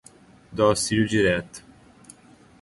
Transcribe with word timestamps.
Do 0.51 0.63
Auxílio 0.65 1.05
Direto 1.07 1.63